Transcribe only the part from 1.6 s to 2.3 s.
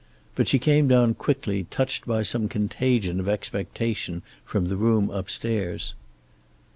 touched by